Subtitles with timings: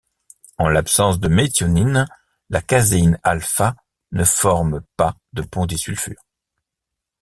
[0.57, 2.07] En l'absence de méthionine,
[2.49, 3.35] la caséine α
[4.13, 6.23] ne forme pas de ponts disulfure.